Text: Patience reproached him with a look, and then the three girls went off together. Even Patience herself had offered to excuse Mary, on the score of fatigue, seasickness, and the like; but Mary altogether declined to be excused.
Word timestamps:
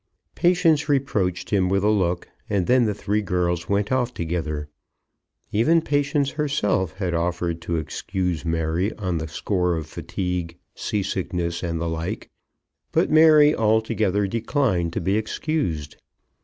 Patience 0.33 0.89
reproached 0.89 1.51
him 1.51 1.69
with 1.69 1.83
a 1.83 1.89
look, 1.89 2.27
and 2.49 2.65
then 2.65 2.85
the 2.85 2.93
three 2.95 3.21
girls 3.21 3.69
went 3.69 3.91
off 3.91 4.11
together. 4.15 4.67
Even 5.51 5.79
Patience 5.79 6.31
herself 6.31 6.93
had 6.93 7.13
offered 7.13 7.61
to 7.61 7.75
excuse 7.77 8.43
Mary, 8.43 8.91
on 8.97 9.19
the 9.19 9.27
score 9.27 9.75
of 9.77 9.85
fatigue, 9.85 10.57
seasickness, 10.73 11.61
and 11.61 11.79
the 11.79 11.87
like; 11.87 12.31
but 12.91 13.11
Mary 13.11 13.53
altogether 13.53 14.25
declined 14.25 14.91
to 14.93 14.99
be 15.01 15.15
excused. 15.17 15.97